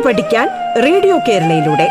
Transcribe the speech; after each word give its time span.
പാട്ട് 0.00 0.22
പഠിക്കാൻ 0.22 0.48
റേഡിയോ 0.82 1.18
കേരളയിലൂടെ. 1.18 1.88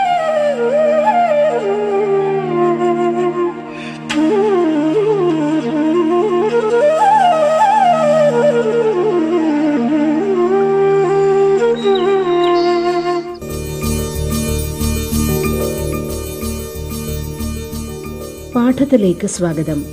പാഠത്തിലേക്ക് 18.55 19.28
സ്വാഗതം. 19.28 19.86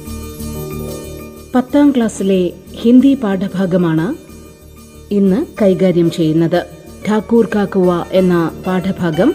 പത്താം 1.54 1.90
ക്ലാസ്സിലെ 1.90 2.50
ഹിന്ദി 2.72 3.14
പാഠഭാഗമാണ് 3.14 4.14
ഇന്ന് 5.14 5.46
കൈകാര്യം 5.62 6.10
ചെയ്യുന്നത്. 6.10 6.75
ഠാക്കൂർ 7.07 7.45
കാക്കുവ 7.55 7.89
എന്ന 8.13 8.35
പാഠഭാഗം 8.67 9.29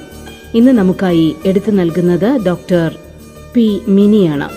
ഇന്ന് 0.54 0.72
നമുക്കായി 0.72 1.28
എടുത്തു 1.46 1.70
നൽകുന്നത് 1.70 2.28
doctor 2.46 2.88
P 3.54 3.66
മിനിയാണ് 3.88 4.48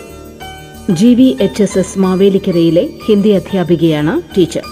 G 0.94 1.12
V 1.14 1.28
H 1.42 1.64
S 1.64 1.80
S 1.80 2.00
മാവേലിക്കരയിലെ 2.00 2.84
Hindi 3.06 3.32
അധ്യാപികയാണ് 3.32 4.16
ടീച്ചർ 4.36 4.66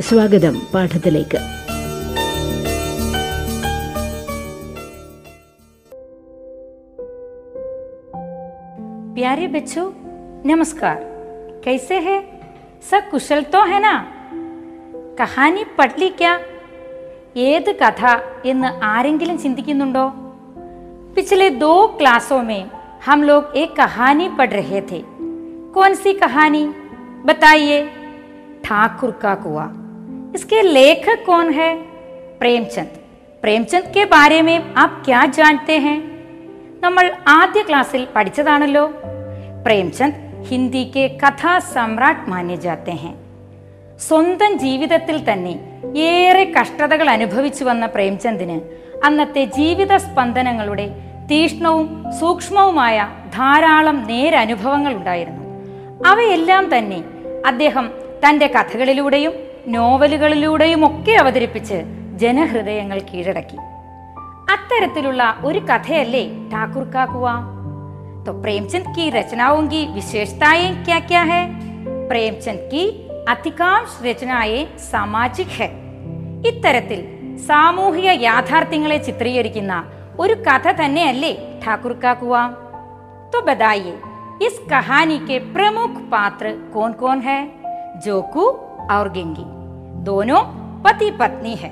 സ്വാഗതം 0.00 0.54
പാഠത്തിലേക്ക് 0.74 1.40
प्यारे 9.16 9.46
बच्चों 9.48 9.84
नमस्कार 10.46 10.96
कैसे 11.64 11.98
हैं 12.00 12.20
सब 12.82 13.08
कुशल 13.10 13.42
तो 13.52 13.62
है 13.66 13.80
ना 13.80 13.94
കഹാനി 15.18 15.64
പഠി 15.76 16.08
ക്യാ 16.18 16.30
ഏത് 17.44 17.70
കഥ 17.80 18.00
എന്ന് 18.52 18.70
ആരെങ്കിലും 18.92 19.38
ചിന്തിക്കുന്നുണ്ടോ 19.44 20.04
पिछले 21.16 21.46
दो 21.56 21.74
क्लासों 21.98 22.38
में 22.44 22.62
हम 23.04 23.18
लोग 23.22 23.52
एक 23.56 23.70
कहानी 23.74 24.26
पढ़ 24.38 24.50
रहे 24.50 24.80
थे 24.88 24.98
कौन 25.74 25.94
सी 25.94 26.12
कहानी 26.14 26.62
बताइए 27.24 27.76
ठाकुर 28.64 29.10
का 29.22 29.34
कुआ 29.34 29.66
इसके 30.34 30.62
लेखक 30.68 31.20
कौन 31.26 31.52
है 31.52 31.70
प्रेमचंद 32.40 32.94
प्रेमचंद 33.42 33.86
के 33.94 34.04
बारे 34.08 34.40
में 34.42 34.56
आप 34.74 35.00
क्या 35.04 35.22
जानते 35.38 35.76
हैं 35.86 35.98
നമ്മൾ 36.84 37.04
ആദ്യ 37.32 37.60
ക്ലാസ്സിൽ 37.62 38.02
പഠിച്ചതാണല്ലോ 38.14 38.82
പ്രേംചന്ദ് 39.66 40.18
ഹിന്ദിക്ക് 40.48 41.04
കഥാ 41.22 41.52
സമ്രാട്ട് 41.74 42.26
മാന്യ 42.30 42.56
ജാത്തെ 42.64 42.96
ഹെ 43.02 43.12
സ്വന്തം 44.00 44.52
ജീവിതത്തിൽ 44.58 45.16
തന്നെ 45.28 45.54
ഏറെ 45.97 46.53
കഷ്ടതകൾ 46.59 47.09
അനുഭവിച്ചു 47.09 47.63
വന്ന 47.63 47.85
പ്രേംചന്ദിന് 47.85 48.61
അന്നത്തെ 49.05 49.45
ജീവിത 49.45 49.95
സ്പന്ദനങ്ങളുടെ 49.95 50.89
തീക്ഷ്ണവും 51.31 52.05
സൂക്ഷ്മവുമായ 52.19 53.07
ധാരാളം 53.33 54.03
നേരനുഭവങ്ങൾ 54.03 54.93
ഉണ്ടായിരുന്നു. 54.93 55.43
അവയെല്ലാം 56.09 56.77
തന്നെ 56.77 57.03
അദ്ദേഹം 57.45 57.91
തന്റെ 58.29 58.47
കഥകളിലൂടെയും 58.47 59.33
നോവലുകളിലൂടെയും 59.67 60.85
ഒക്കെ 60.85 61.11
അവതരിപ്പിച്ച് 61.11 61.83
ജനഹൃദയങ്ങൾ 62.15 62.99
കീഴടക്കി. 62.99 63.57
അത്തരത്തിലുള്ള 64.51 65.37
ഒരു 65.45 65.59
കഥയല്ലേ 65.59 66.29
ടാക്കൂർ 66.53 66.83
കാക്കുവ? 66.83 67.29
പ്രേംചന്ദ് 68.41 68.89
കി 68.89 68.99
की 68.99 69.09
रचनाओं 69.09 69.61
की 69.69 69.79
विशेषताएं 69.95 70.71
क्या 70.85 70.99
क्या 70.99 71.21
है 71.21 71.41
प्रेमचंद 72.09 72.61
की 72.71 73.08
അധികാംശ 73.27 73.91
രചനയെ 74.07 74.61
സാമാജിക് 74.91 75.55
ഹെ 75.57 75.69
ഇത്തരത്തിൽ 76.49 76.99
സാമൂഹിക 77.47 78.09
യാഥാർത്ഥ്യങ്ങളെ 78.27 78.97
ചിത്രീകരിക്കുന്ന 79.07 79.73
ഒരു 80.23 80.35
കഥ 80.47 80.65
തന്നെയല്ലേ 80.79 81.33
ठाकुर 81.63 81.93
का 82.03 82.13
कुआ 82.13 82.43
तो 83.33 83.37
बताइए 83.41 83.93
इस 84.41 84.55
कहानी 84.69 85.17
के 85.19 85.37
प्रमुख 85.55 85.91
पात्र 86.11 86.51
कौन 86.73 86.91
कौन 86.93 87.17
है 87.21 87.39
जोकू 88.05 88.45
और 88.91 89.09
गिंगी 89.09 89.45
दोनों 90.03 90.41
पति 90.85 91.09
पत्नी 91.11 91.55
है 91.55 91.71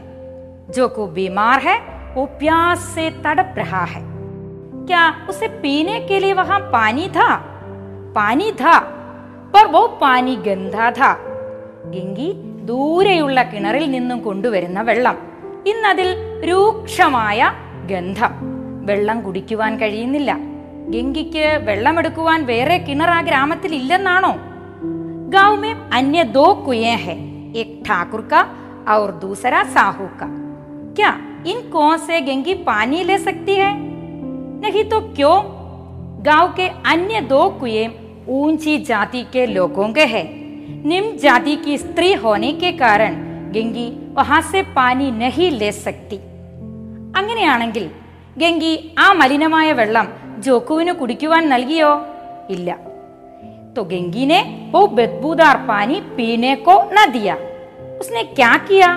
जोकू 0.69 1.05
बीमार 1.17 1.59
है 1.59 1.77
वो 2.15 2.25
प्यास 2.39 2.79
से 2.95 3.05
तड़प 3.25 3.53
रहा 3.57 3.83
है 3.85 4.01
क्या 4.87 5.03
उसे 5.29 5.47
पीने 5.63 5.99
के 6.01 6.19
लिए 6.19 6.33
वहाँ 6.33 6.59
पानी 6.71 7.07
था 7.09 7.29
पानी 8.15 8.51
था 8.61 8.75
पर 9.53 9.67
वो 9.67 9.87
पानी 10.01 10.35
गंदा 10.47 10.91
था 10.91 11.11
ഗംഗി 11.94 12.28
ദൂരെയുള്ള 12.70 13.38
കിണറിൽ 13.52 13.84
നിന്നും 13.90 14.18
കൊണ്ടുവരുന്ന 14.20 14.80
വെള്ളം 14.82 15.16
ഇന്നതിൽ 15.72 16.08
രൂക്ഷമായ 16.48 17.40
ഗന്ധം 17.90 18.32
വെള്ളം 18.88 19.18
കുടിക്കുവാൻ 19.26 19.72
കഴിയുന്നില്ല 19.82 20.30
ഗംഗിക്ക് 20.94 21.44
വെള്ളമെടുക്കുവാൻ 21.66 22.40
വേറെ 22.44 22.78
കിണർ 22.88 23.10
ആ 23.10 23.20
ഗ്രാമത്തിൽ 23.22 23.74
ഇല്ലെന്നാണോ 23.74 24.32
गांव 25.32 25.56
में 25.56 25.74
अन्य 25.92 26.24
दो 26.30 26.46
कुएं 26.56 26.96
हैं 26.98 27.16
एक 27.54 27.68
ठाकुर 27.86 28.20
का 28.30 28.40
और 28.88 29.12
दूसरा 29.18 29.62
साहू 29.68 30.06
का 30.18 30.26
क्या 30.96 31.10
इन 31.46 31.60
कुओं 31.70 31.96
से 31.98 32.20
गंगी 32.22 32.54
पानी 32.64 33.02
ले 33.04 33.16
सकती 33.20 33.54
है 33.54 33.70
नहीं 34.60 34.84
तो 34.86 35.00
क्यों 35.12 35.36
गांव 36.22 36.52
के 36.56 36.66
अन्य 36.86 37.20
दो 37.26 37.48
कुएं 37.60 37.88
ऊंची 38.32 38.76
जाति 38.84 39.22
के 39.32 39.46
लोगों 39.48 39.88
के 39.92 40.04
हैं 40.06 40.26
निम्न 40.84 41.16
जाति 41.18 41.54
की 41.64 41.76
स्त्री 41.78 42.12
होने 42.22 42.52
के 42.54 42.70
कारण 42.78 43.14
गंगी 43.54 43.88
वहां 44.12 44.40
से 44.44 44.62
पानी 44.76 45.10
नहीं 45.22 45.50
ले 45.60 45.72
सकती 45.80 46.18
അങ്ങനെയാണെങ്കിൽ 47.18 47.84
ഗംഗി 48.36 48.72
ആ 48.98 49.06
മലിനമായ 49.18 49.68
വെള്ളം 49.80 50.06
ജോക്കുവിന് 50.46 50.92
കുടിക്കുവാൻ 51.00 51.42
നൽകിയോ 51.54 51.92
ഇല്ല 52.56 52.70
तो 53.74 53.82
गंगी 53.84 54.24
ने 54.26 54.38
वो 54.72 54.80
बदबूदार 54.88 55.56
पानी 55.68 55.96
पीने 56.16 56.50
को 56.66 56.74
न 56.88 57.04
दिया 57.12 57.34
उसने 58.00 58.22
क्या 58.38 58.50
किया 58.68 58.90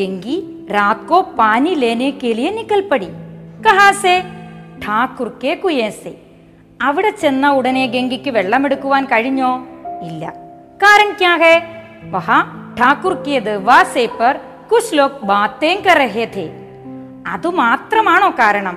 गंगी 0.00 0.36
रात 0.70 1.00
को 1.08 1.20
पानी 1.38 1.72
लेने 1.74 2.10
के 2.22 2.30
लिए 2.34 2.50
निकल 2.52 2.80
पड़ी 2.90 3.10
कहाँ 3.64 3.90
से 4.02 4.14
ഠാക്കുർ 4.84 5.28
കെ 5.42 5.52
കുയേസെ 5.56 6.12
അവിടെ 6.80 7.10
ചെന്ന 7.20 7.44
ഉടനെ 7.58 7.84
ഗംഗയ്ക്ക് 7.92 8.30
വെള്ളമെടുക്കുവാൻ 8.36 9.04
കഴിഞ്ഞോ 9.12 9.50
ഇല്ല 10.08 10.24
കാരണം 10.80 11.12
ക്യാ 11.12 11.34
ഹേ 11.36 11.54
വഹാ 12.10 12.38
ഠാക്കുർ 12.78 13.14
കെ 13.26 13.36
ദർവാസെ 13.40 14.06
पर 14.10 14.34
कुछ 14.68 14.94
लोग 14.94 15.12
बातें 15.24 15.74
कर 15.82 15.96
रहे 15.96 16.26
थे 16.26 16.46
അതുമാത്രമാണോ 17.28 18.28
കാരണം 18.30 18.76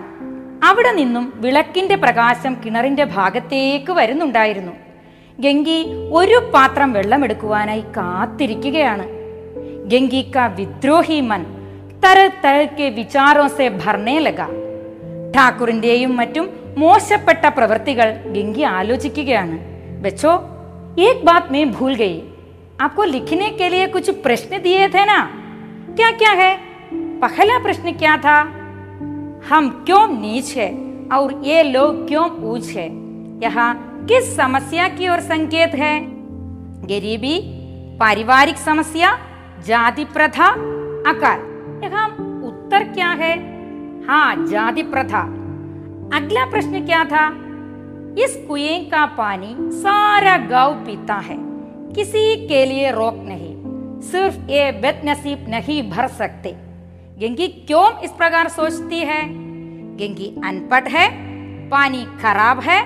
അവിടെ 0.64 0.92
നിന്നും 0.92 1.26
വിളക്കിന്റെ 1.36 1.96
പ്രകാശം 1.96 2.54
കിണറിന്റെ 2.64 3.06
ഭാഗത്തേക്ക് 3.06 3.92
വരുന്നുണ്ടായിരുന്നു 3.92 4.74
ഗംഗി 5.40 5.80
ഒരു 6.12 6.38
പാത്രം 6.54 6.90
വെള്ളമെടുക്കുവാനായി 6.94 7.84
കാത്തിരിക്കുകയാണ് 7.98 9.06
ഗംഗി 9.88 10.22
കാ 10.36 10.46
വിദ്രോഹി 10.58 11.20
മൻ 11.22 11.44
തര 12.06 12.20
തരക്കെ 12.44 12.88
വിചാരോ 12.90 13.46
സെ 13.48 13.68
ഭർണേ 13.82 14.18
ലഗ 14.20 14.42
ഠാക്കൂറിന്റെയും 15.38 16.14
മറ്റും 16.16 16.48
മോശപ്പെട്ട 16.78 17.46
പ്രവൃത്തികൾ 17.50 18.10
ഗംഗി 18.28 18.64
ആലോചിക്കുകയാണ് 18.70 19.58
ബച്ചോ 20.02 20.34
एक 20.99 21.25
बात 21.25 21.53
मैं 21.53 21.73
भूल 21.73 21.95
गई। 21.95 22.23
आपको 22.81 23.05
लिखने 23.05 23.49
के 23.49 23.69
लिए 23.69 23.87
कुछ 23.87 24.11
प्रश्न 24.11 24.63
दिए 24.63 24.89
थे 24.89 25.05
ना? 25.05 25.31
क्या 25.97 26.11
क्या 26.11 26.31
है? 26.31 26.61
पहला 26.95 27.59
प्रश्न 27.59 27.93
क्या 27.93 28.17
था? 28.17 28.41
हम 29.51 29.83
क्यों 29.87 30.21
नीच 30.21 30.57
है 30.57 30.69
और 31.13 31.43
ये 31.45 31.63
लोग 31.63 32.09
क्यों 32.09 32.31
ऊंच 32.31 32.67
है? 32.67 32.89
यहाँ 33.43 34.01
किस 34.09 34.37
समस्या 34.37 34.89
की 34.89 35.09
ओर 35.09 35.21
संकेत 35.21 35.75
है? 35.75 36.01
गरीबी, 36.87 37.41
पारिवारिक 37.99 38.57
समस्या, 38.57 39.19
जाति 39.67 40.05
प्रथा 40.05 40.47
अकाल 41.11 41.39
यहाँ 41.85 42.09
उत्तर 42.45 42.85
क्या 42.85 43.09
है? 43.09 43.39
हाँ 44.07 44.47
जाति 44.47 44.83
प्रथा। 44.83 45.23
अगला 46.17 46.45
प्रश्न 46.51 46.87
क्या 46.87 47.05
था? 47.05 47.52
इस 48.19 48.45
कुएँ 48.49 48.85
का 48.85 49.07
पानी 49.07 49.57
सारा 49.59 50.39
गाँव 50.39 50.73
पीता 50.73 51.15
है। 51.15 51.37
किसी 51.93 52.49
के 52.49 52.67
लिए 52.67 52.91
रोक 52.91 53.15
नहीं। 53.17 53.63
सिर्फ़ 54.01 54.37
ये 54.37 54.73
बदनसीब 54.73 55.47
नहीं 55.49 55.91
भर 55.91 56.09
सकते। 56.09 56.51
गंगी 57.19 57.49
क्यों 57.49 57.99
इस 57.99 58.11
प्रकार 58.11 58.49
सोचती 58.49 58.99
है? 58.99 59.29
गंगी 59.97 60.41
अनपढ़ 60.45 60.89
है, 60.89 61.11
पानी 61.69 62.05
खराब 62.05 62.61
है, 62.61 62.85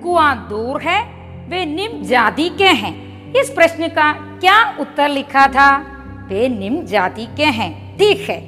कुआँ 0.00 0.46
दूर 0.48 0.82
है, 0.82 1.04
वे 1.48 1.66
निम्न 1.66 2.02
जाति 2.02 2.48
के 2.48 2.64
हैं। 2.64 2.94
इस 3.32 3.50
प्रश्न 3.50 3.88
का 3.88 4.12
क्या 4.12 4.78
उत्तर 4.80 5.08
लिखा 5.08 5.46
था? 5.46 5.78
वे 6.28 6.48
निम्न 6.48 6.86
जाति 6.86 7.26
के 7.36 7.44
हैं। 7.44 7.98
ठीक 7.98 8.30
है। 8.30 8.40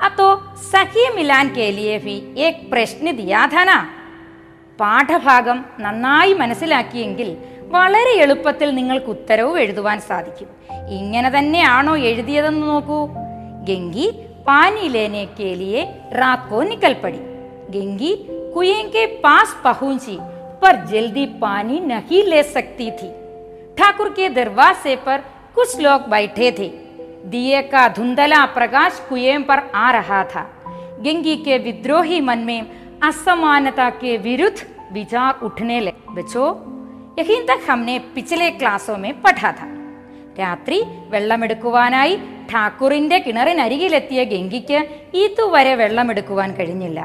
अब 0.00 0.12
तो 0.12 0.56
सही 0.56 1.16
मिलान 1.16 1.48
के 1.48 1.70
लिए 1.70 1.98
भी 1.98 2.34
एक 2.38 2.70
प्रश्न 2.70 3.16
दिया 3.16 3.46
था 3.46 3.64
ना। 3.64 3.86
പാഠഭാഗം 4.79 5.57
നന്നായി 5.79 6.33
മനസ്സിലാക്കിയെങ്കിൽ 6.33 7.29
വളരെ 7.73 8.13
എളുപ്പത്തിൽ 8.21 8.69
നിങ്ങൾക്ക് 8.75 9.09
ഉത്തരവും 9.09 9.57
എഴുതുവാൻ 9.57 9.97
സാധിക്കും 10.09 10.49
ഇങ്ങനെ 10.99 11.29
തന്നെയാണോ 11.29 11.95
എഴുതിയതെന്ന് 12.09 12.65
നോക്കൂ 12.71 12.99
ഗംഗി 13.69 14.07
पानी 14.43 14.87
लेने 14.89 15.25
के 15.29 15.53
लिए 15.55 15.81
रात 16.13 16.45
को 16.49 16.61
निकल 16.63 16.93
पड़ी 16.93 17.17
गंगी 17.69 18.11
कुएं 18.53 18.83
के 18.89 19.05
पास 19.17 19.55
पहुंची 19.63 20.17
पर 20.61 20.85
जल्दी 20.85 21.25
पानी 21.41 21.79
नहीं 21.81 22.23
ले 22.23 22.41
सकती 22.45 22.89
थी 22.91 23.09
ठाकुर 23.77 24.09
के 24.11 24.29
दरवाजे 24.31 24.95
पर 25.05 25.17
कुछ 25.55 25.79
लोग 25.79 26.07
बैठे 26.09 26.51
थे 26.51 26.67
दिए 27.27 27.61
का 27.67 27.87
धुंधला 27.89 28.45
प्रकाश 28.55 28.99
कुएं 29.09 29.41
पर 29.43 29.59
आ 29.77 29.89
रहा 29.91 30.23
था 30.31 30.43
गंगी 31.01 31.35
के 31.39 31.57
विद्रोही 31.59 32.19
मन 32.21 32.39
में 32.39 32.59
असमानता 33.03 33.89
के 33.95 34.15
विरुद्ध 34.19 34.59
विचार 34.93 35.45
उठने 35.45 35.79
लगे 35.79 36.13
बच्चों 36.13 36.47
यही 37.19 37.37
तक 37.47 37.59
हमने 37.69 37.97
पिछले 38.15 38.49
क्लासों 38.53 38.97
में 38.99 39.11
पढ़ा 39.21 39.51
था 39.53 39.67
രാത്രി 40.39 40.77
വെള്ളമെടുക്കുവാനായി 41.13 42.13
ഠാക്കൂറിന്റെ 42.51 43.17
കിണറിനരികിലെത്തിയ 43.25 44.19
ഗംഗിക്ക് 44.31 44.79
ഇതുവരെ 45.21 45.73
വെള്ളമെടുക്കുവാൻ 45.75 46.49
കഴിഞ്ഞില്ല 46.57 46.99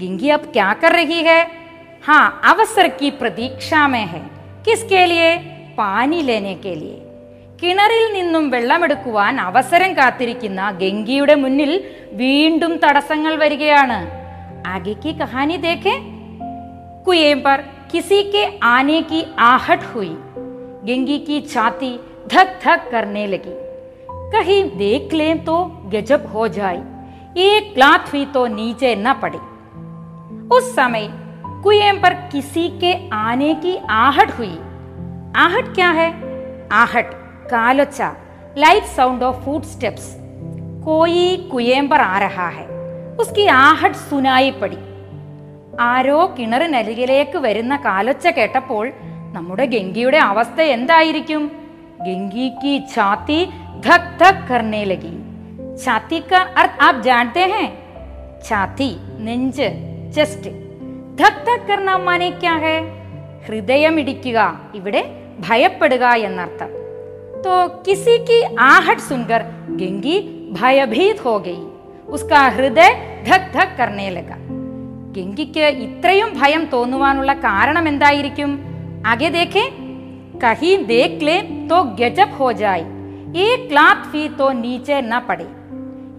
ഗംഗി 0.00 0.28
अब 0.30 0.42
क्या 0.54 0.68
कर 0.82 0.92
रही 0.92 1.20
है 1.22 1.38
हाँ 2.06 2.24
अवसर 2.50 2.86
की 2.98 3.08
प्रतीक्षा 3.20 3.80
में 3.88 4.04
है 4.12 4.20
किसके 4.66 5.02
लिए 5.06 5.28
പാനി 5.78 6.20
लेने 6.22 6.54
के 6.64 6.74
लिए 6.76 6.98
കിണറിൽ 7.60 8.04
നിന്നും 8.14 8.44
വെള്ളമെടുക്കുവാൻ 8.52 9.34
അവസരം 9.48 9.90
കാത്തിരിക്കുന്ന 9.96 10.60
ഗംഗിയുടെ 10.82 11.34
മുന്നിൽ 11.42 11.72
വീണ്ടും 12.20 12.72
തടസ്സങ്ങൾ 12.84 13.32
വരികയാണ് 13.42 13.98
ആगे 14.65 14.93
की 14.93 15.13
कहानी 15.13 15.57
देखें। 15.57 15.97
कुएँ 17.05 17.35
पर 17.35 17.61
किसी 17.91 18.23
के 18.23 18.59
आने 18.59 19.01
की 19.01 19.35
आहट 19.39 19.83
हुई। 19.83 20.17
गंगी 20.87 21.19
की 21.19 21.41
छाती 21.41 21.99
धक 22.27 22.59
धक 22.63 22.89
करने 22.91 23.27
लगी। 23.27 23.65
कहीं 24.31 24.77
देख 24.77 25.13
लें 25.13 25.45
तो 25.45 25.65
गजब 25.65 26.25
हो 26.33 26.47
जाए। 26.47 26.77
एक 27.37 27.75
लात 27.77 28.11
हुई 28.11 28.25
तो 28.25 28.47
नीचे 28.47 28.95
न 28.95 29.13
पड़े। 29.13 29.37
उस 30.55 30.75
समय 30.75 31.09
कुएँ 31.63 31.91
पर 31.93 32.13
किसी 32.13 32.69
के 32.69 33.09
आने 33.09 33.53
की 33.55 33.77
आहट 33.89 34.31
हुई। 34.31 34.57
आहट 35.35 35.75
क्या 35.75 35.89
है? 35.89 36.11
आहट, 36.71 37.13
कालोचा 37.49 38.15
light 38.57 38.83
sound 38.83 39.23
of 39.23 39.35
food 39.35 39.63
steps 39.63 40.15
कोई 40.85 41.49
कुएँ 41.51 41.87
पर 41.87 41.99
आ 41.99 42.19
रहा 42.19 42.47
है। 42.49 42.74
उसकी 43.20 43.46
आहट 43.62 43.94
सुनाई 44.04 44.50
पड़ी 44.60 44.80
ആരോ 45.84 46.16
കിണറിനരികിലേക്ക് 46.36 47.38
വരുന്ന 47.44 47.74
കാലൊച്ച 47.84 48.26
കേട്ടപ്പോൾ 48.38 48.84
നമ്മുടെ 49.36 49.64
ഗംഗിയുടെ 49.74 50.20
അവസ്ഥ 50.30 50.60
എന്തായിരിക്കും 50.74 51.42
ഗംഗിക്ക് 52.06 52.72
ഛാത്തി 52.94 53.38
ധക് 53.86 54.10
ധക് 54.22 54.42
കർണേ 54.50 54.82
ലഗി 54.84 55.12
ഛാത്തി 55.84 56.18
का 56.30 56.40
अर्थ 56.60 56.74
आप 56.86 56.96
जानते 57.06 57.44
हैं 57.52 57.66
ഛാത്തി 58.48 58.88
നെഞ്ച് 59.26 59.68
ചെസ്റ്റ് 60.16 60.50
ധക് 61.20 61.40
ധക് 61.46 61.64
കർണ 61.68 61.90
മാനെ 62.06 62.30
ക്യാ 62.42 62.54
है 62.64 62.76
ഹൃദയം 63.46 63.94
ഇടിക്കുക 64.02 64.38
ഇവിടെ 64.78 65.02
ഭയപ്പെടുക 65.46 66.04
എന്നർത്ഥം 66.28 66.70
तो 67.42 67.52
किसी 67.82 68.14
की 68.20 68.38
आहट 68.64 68.98
सुनकर 69.00 69.42
गंगी 69.76 70.16
भयभीत 70.52 71.18
हो 71.26 71.34
गई 71.38 71.60
उसका 72.14 72.40
हृदय 72.56 72.90
धक 73.26 73.42
धक 73.56 73.70
करने 73.80 74.08
लगा 74.18 74.38
ഗംഗിക്ക് 75.14 75.64
ഇത്രയും 75.84 76.28
ഭയം 76.40 76.62
തോന്നുവാനുള്ള 76.72 77.30
കാരണം 77.44 77.84
എന്തായിരിക്കും 77.92 78.50
ആകെ 79.12 79.28
ദേഖേ 79.36 79.64
കഹി 80.42 80.72
ദേഖ് 80.90 81.24
ലേ 81.28 81.36
തോ 81.70 81.78
ഗജബ് 82.00 82.36
ഹോ 82.38 82.48
ജായ് 82.62 82.86
एक 83.42 83.72
लात 83.72 84.06
फी 84.06 84.28
तो 84.30 84.50
नीचे 84.52 85.00
न 85.02 85.18
पड़े 85.26 85.44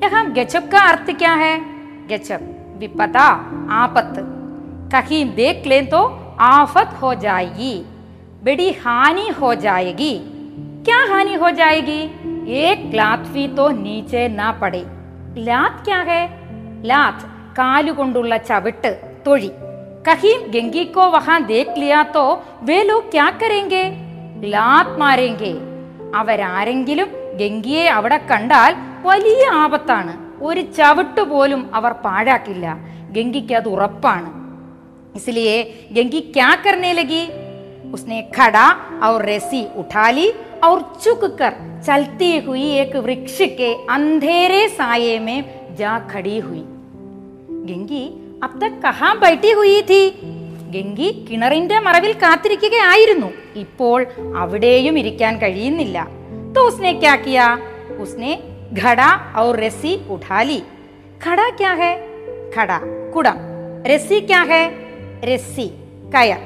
यहाँ 0.03 0.21
गजब 0.33 0.67
का 0.69 0.79
अर्थ 0.89 1.09
क्या 1.15 1.33
है 1.35 1.55
गजब 2.07 2.41
विपदा 2.79 3.25
आपत 3.75 4.13
कहीं 4.93 5.25
देख 5.35 5.67
ले 5.67 5.81
तो 5.87 6.01
आफत 6.41 6.93
हो 7.01 7.13
जाएगी 7.17 7.73
बड़ी 8.43 8.69
हानि 8.77 9.27
हो 9.41 9.53
जाएगी 9.57 10.13
क्या 10.85 11.01
हानि 11.05 11.33
हो 11.35 11.51
जाएगी 11.53 12.01
एक 12.61 12.89
लात 12.95 13.25
फी 13.27 13.47
तो 13.57 13.67
नीचे 13.77 14.27
ना 14.31 14.51
पड़े 14.61 14.83
लात 15.41 15.75
क्या 15.85 15.99
है 16.09 16.23
लात 16.85 17.19
കാലുകൊണ്ടുള്ള 17.57 18.33
ചവിട്ട് 18.49 18.91
തൊഴി 19.25 19.49
കഹീം 20.07 20.41
ഗംഗിക്കോ 20.53 21.05
വഹാൻ 21.15 21.41
ദേഖ് 21.49 21.79
ലിയാ 21.81 22.01
തോ 22.13 22.23
വേ 22.67 22.77
ലോഗ് 22.89 23.11
ക്യാ 23.11 23.25
കരേങ്കെ 23.33 23.83
ലാത് 24.53 24.93
മാരേങ്കെ 25.01 25.51
അവരാരെങ്കിലും 26.21 27.09
ഗംഗിയെ 27.41 27.85
അവിടെ 27.89 28.19
കണ്ടാൽ 28.31 28.71
വലിയ 29.03 29.43
ആപത്താണ് 29.63 30.13
ഒരു 30.41 30.61
ചവിട്ട് 30.77 31.23
പോലും 31.31 31.63
അവർ 31.73 31.91
പാഴാക്കില്ല 32.05 32.67
ഗംഗിക്ക് 33.11 33.55
അത് 33.55 33.69
ഉറപ്പാണ് 33.75 34.31
इसलिए 35.15 35.55
गंगी 35.91 36.19
क्या 36.29 36.49
करने 36.55 36.91
लगी 36.93 37.23
उसने 37.93 38.21
खड़ा 38.35 38.67
और 39.03 39.25
रस्सी 39.29 39.63
उठा 39.77 40.09
ली 40.09 40.27
और 40.63 40.79
झुक 41.03 41.23
कर 41.39 41.53
चलती 41.85 42.37
हुई 42.39 42.67
एक 42.79 42.95
वृक्ष 43.05 43.37
के 43.59 43.73
अंधेरे 43.93 44.67
साये 44.71 45.17
में 45.19 45.39
जा 45.77 45.93
खड़ी 46.11 46.37
हुई 46.39 46.63
ഗംഗി 47.69 48.05
अब 48.45 48.53
तक 48.61 48.73
कहाँ 48.83 49.11
बैठी 49.19 49.51
हुई 49.51 49.81
थी 49.89 50.03
ഗംഗി 50.73 51.07
കിണറിന്റെ 51.27 51.77
മറവിൽ 51.85 52.13
കാത്തിരിക്കുകയായിരുന്നു 52.21 53.29
ഇപ്പോൾ 53.63 53.99
അവിടെയും 54.43 54.95
ഇരിക്കാൻ 55.01 55.33
കഴിയുന്നില്ല 55.43 55.97
तो 56.53 56.61
उसने 56.67 56.91
क्या 56.93 57.15
किया 57.17 57.43
उसने 58.03 58.31
घड़ा 58.75 59.09
और 59.41 59.59
रस्सी 59.59 59.93
उठा 60.09 60.41
ली 60.41 60.57
खड़ा 61.21 61.49
क्या 61.59 61.71
है 61.73 61.91
खड़ा 62.55 62.77
कुड़म 63.13 63.37
रस्सी 63.85 64.19
क्या 64.21 64.41
है 64.51 64.63
रस्सी 65.25 65.67
कयर 66.15 66.41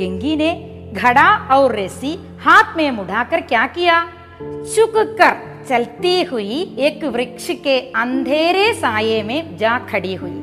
गंगी 0.00 0.34
ने 0.36 0.50
घड़ा 0.94 1.28
और 1.50 1.74
रस्सी 1.76 2.14
हाथ 2.40 2.76
में 2.76 2.90
मुड़ाकर 2.90 3.40
क्या 3.42 3.66
किया 3.76 4.00
चुक 4.42 4.96
कर 5.20 5.36
चलती 5.68 6.22
हुई 6.22 6.60
एक 6.80 7.04
वृक्ष 7.14 7.50
के 7.64 7.78
अंधेरे 7.96 8.72
साये 8.74 9.22
में 9.22 9.56
जा 9.56 9.78
खड़ी 9.90 10.14
हुई 10.14 10.38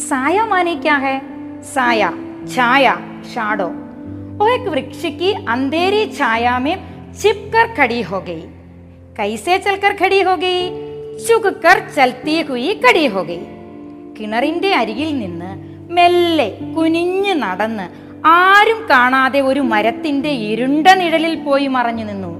साया 0.00 0.44
माने 0.46 0.74
क्या 0.76 0.96
है 0.96 1.16
साया 1.64 2.10
छाया 2.46 2.94
शाडो 3.24 3.68
वो 4.38 4.48
एक 4.48 4.68
वृक्ष 4.68 5.02
की 5.18 5.32
अंधेरी 5.48 6.06
छाया 6.12 6.58
में 6.58 6.74
छिप 7.14 7.50
कर 7.54 7.74
खड़ी 7.74 8.00
हो 8.02 8.20
गई 8.20 8.42
कैसे 9.16 9.58
चलकर 9.58 9.96
खड़ी 9.96 10.20
हो 10.22 10.36
गई 10.36 10.68
चुक 11.18 11.46
कर 11.62 11.88
चलती 11.90 12.40
हुई 12.40 12.74
खड़ी 12.84 13.06
हो 13.06 13.24
गई 13.24 13.42
കിണറിന്റെ 14.16 14.70
അരികിൽ 14.80 15.10
നിന്ന് 15.18 15.50
മെല്ലെ 15.96 16.48
കുനിഞ്ഞു 16.74 17.34
നടന്ന് 17.34 17.86
ആരും 18.32 18.80
കാണാതെ 18.90 19.40
ഒരു 19.50 19.62
മരത്തിന്റെ 19.72 20.32
ഇരുണ്ട 20.50 20.88
നിഴലിൽ 21.00 21.34
പോയി 21.44 21.68
മറഞ്ഞു 21.68 22.04
നിന്നു 22.04 22.32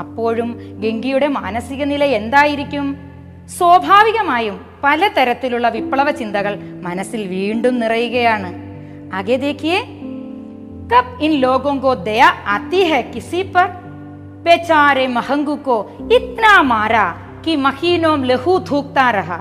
അപ്പോഴും 0.00 0.50
ഗംഗയുടെ 0.82 1.28
മാനസിക 1.38 1.82
നില 1.84 2.04
എന്തായിരിക്കും 2.18 2.86
സ്വാഭാവികമായും 3.56 4.56
പലതരത്തിലുള്ള 4.84 5.68
വിപ്ലവ 5.68 6.10
ചിന്തകൾ 6.12 6.54
മനസ്സിൽ 6.82 7.22
വീണ്ടും 7.28 7.76
നിറയുകയാണ് 7.80 8.50
ആകെ 9.18 9.36
ദേഖിയേ 9.38 9.80
कब 10.86 11.18
इन 11.22 11.32
लोगों 11.34 11.74
को 11.76 11.94
दया 12.04 12.26
आती 12.48 12.82
है 12.84 13.02
किसी 13.04 13.42
पर 13.52 13.68
बेचारे 14.44 15.06
महंगू 15.08 15.54
को 15.58 15.76
इतना 16.12 16.62
मारा 16.64 17.04
कि 17.44 17.56
महीनों 17.58 18.16
में 18.16 18.26
लहू 18.28 18.58
थूकता 18.60 19.08
रहा 19.10 19.38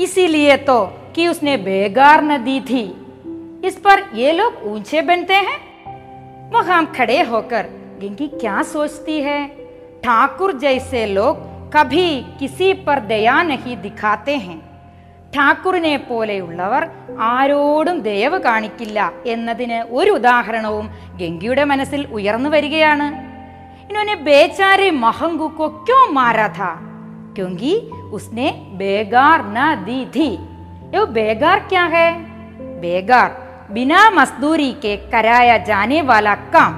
इसीलिए 0.00 0.56
तो 0.68 0.78
कि 1.14 1.26
उसने 1.28 1.56
बेगार 1.58 2.22
न 2.22 2.42
दी 2.44 2.58
थी 2.62 2.82
इस 3.66 3.76
पर 3.78 4.02
ये 4.14 4.32
लोग 4.32 4.62
ऊंचे 4.66 5.02
बनते 5.02 5.34
हैं 5.48 5.58
वहां 6.52 6.84
खड़े 6.96 7.20
होकर 7.24 7.66
गंगी 8.02 8.28
क्या 8.34 8.62
सोचती 8.72 9.20
है 9.20 9.38
ठाकुर 10.04 10.52
जैसे 10.58 11.06
लोग 11.08 11.50
कभी 11.74 12.06
किसी 12.38 12.72
पर 12.86 13.00
दया 13.06 13.42
नहीं 13.44 13.76
दिखाते 13.78 14.36
हैं 14.38 14.60
ഠാക്കൂറിനെ 15.34 15.92
പോലെയുള്ളവർ 16.08 16.82
ആരോടും 17.28 17.98
ദയവ് 18.06 18.38
കാണിക്കില്ല 18.38 18.98
എന്നതിന് 19.26 19.78
ഒരു 19.90 20.10
ഉദാഹരണവും 20.18 20.86
ഗംഗയുടെ 21.20 21.64
മനസ്സിൽ 21.70 22.02
ഉയർന്നു 22.16 22.48
വരികയാണ് 22.54 23.06
ഇന്നോനെ 23.84 24.16
ബേചാരെ 24.26 24.88
महंगू 24.96 25.46
को 25.50 25.66
क्यों 25.86 26.02
मारा 26.12 26.48
था 26.58 26.70
क्योंकि 27.36 27.72
उसने 28.12 28.46
बेगार 28.74 29.38
न 29.46 29.58
दी 29.86 29.98
थी 30.14 30.28
ये 30.92 31.00
बेगार 31.12 31.58
क्या 31.70 31.84
है 31.94 32.08
बेगार 32.82 33.30
ബിനാ 33.69 34.09
മസ്ദൂരിക്ക് 34.09 34.99
കരായ 35.13 35.57
ജാനേവാല 35.57 36.33
കാം 36.33 36.73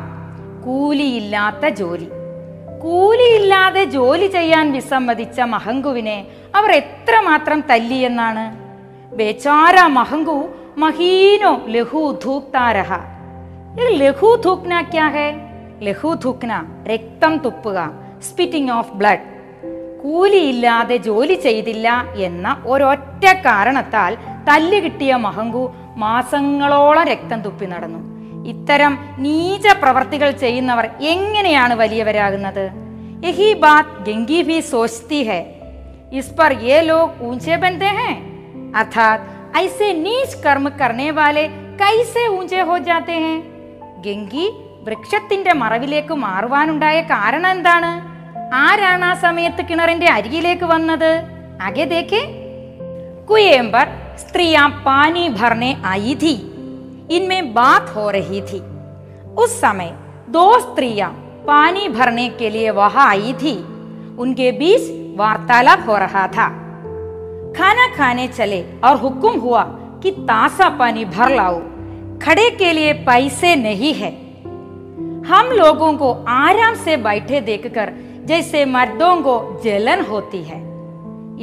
കൂലിയില്ലാത്ത 0.66 1.68
ജോലി. 1.68 2.08
കൂലിയില്ലാതെ 2.82 3.84
ജോലി 3.84 4.28
ചെയ്യാൻ 4.28 4.72
വിസമ്മതിച്ച 4.72 5.42
മഹങ്കുവിനെ 5.42 6.28
അവർ 6.56 6.72
എത്രമാത്രം 6.72 7.64
തല്ലിയെന്നാണ്? 7.70 8.46
ബേചാര 9.16 9.86
മഹങ്കു 9.86 10.50
മഹീനോ 10.78 11.62
ലഘു 11.68 12.20
ധൂക്താരഹ. 12.26 12.94
ലഘു 13.78 14.36
രക്തം 16.88 17.38
തുപ്പുക 17.38 17.92
സ്പിറ്റിംഗ് 18.22 18.72
ഓഫ് 18.72 18.94
ബ്ലഡ് 18.94 19.40
കൂലിയില്ലാതെ 20.04 20.98
ജോലി 20.98 21.34
ചെയ്തില്ല 21.34 22.06
എന്ന 22.16 22.64
ഒരൊറ്റ 22.66 23.26
കാരണത്താൽ 23.26 24.16
തല്ലുകിട്ടിയ 24.16 25.16
മഹങ്കു 25.16 25.72
മാസങ്ങളോളം 25.99 27.05
രക്തം 27.05 27.41
തുപ്പി 27.41 27.67
നടന്നു 27.67 28.01
ഇത്തരം 28.49 28.93
നീച 29.19 29.67
പ്രവർത്തികൾ 29.83 30.31
ചെയ്യുന്നവർ 30.41 30.87
എങ്ങനെയാണ് 31.11 31.75
വലിയവരാകുന്നത് 31.75 32.65
യഹി 33.27 33.51
ബാത് 33.61 33.93
ഗംഗി 34.09 34.41
ഭി 34.43 34.61
സോച്തി 34.71 35.21
ഹെ 35.25 35.41
इस 36.15 36.27
पर 36.31 36.53
ये 36.61 36.81
लोग 36.83 37.23
ऊंचे 37.23 37.57
बनते 37.57 37.87
हैं 37.93 38.13
अर्थात 38.75 39.21
ऐसे 39.57 39.87
नीच 39.95 40.35
कर्म 40.45 40.69
करने 40.77 41.09
वाले 41.13 41.43
कैसे 41.81 42.27
ऊंचे 42.37 42.61
हो 42.63 42.79
जाते 42.89 43.17
हैं 43.25 43.39
ഗംഗി 44.05 44.47
വൃക്ഷത്തിന്റെ 44.87 45.53
മറവിലേക്ക് 45.55 46.15
മാറുവാനുണ്ടായ 46.19 46.97
കാരണം 47.11 47.51
എന്താണ് 47.51 47.91
ആരാണ് 48.61 49.07
ആ 49.07 49.13
സമയത്ത് 49.23 49.63
കിണറിന്റെ 49.69 50.09
അരികിലേക്ക് 50.13 50.67
വന്നത് 50.69 51.11
ആകെ 51.63 51.87
ദേഖേ 51.89 52.23
कुएं 53.29 53.71
पर 53.71 53.87
स्त्रियाँ 54.20 54.70
पानी 54.70 55.30
भरने 55.30 55.78
आई 55.86 56.16
थी। 56.16 56.34
इनमें 57.12 57.54
बात 57.54 57.94
हो 57.96 58.10
रही 58.10 58.42
थी। 58.42 58.60
उस 59.36 59.62
समय 59.62 59.96
दो 60.30 60.60
स्त्रियाँ 60.60 61.10
पानी 61.48 61.88
भरने 61.90 62.30
के 62.30 62.50
लिए 62.50 62.70
वहाँ 62.70 63.08
आई 63.08 63.34
थी। 63.34 63.58
उनके 64.18 64.52
बीच 64.52 64.82
वार्तालाप 65.20 65.86
हो 65.88 65.98
रहा 65.98 66.28
था। 66.28 66.48
खाना 67.58 67.88
खाने 67.96 68.28
चले 68.28 68.62
और 68.84 68.96
हुक्म 68.96 69.40
हुआ 69.40 69.64
कि 70.04 70.12
तासा 70.12 70.70
पानी 70.70 71.06
भर 71.06 71.36
लाओ। 71.36 71.60
खड़े 72.20 72.50
के 72.50 72.74
लिए 72.74 72.94
पैसे 72.94 73.56
नहीं 73.56 73.94
है। 73.94 74.12
हम 75.28 75.46
लोगों 75.46 75.94
को 75.94 76.26
आराम 76.28 76.76
से 76.76 76.98
बैठे 76.98 77.42
देखकर 77.42 77.94
जैसे 78.26 78.66
मर्दों 78.66 79.16
को 79.18 79.62
जलन 79.64 80.02
होती 80.02 80.44
है। 80.44 80.69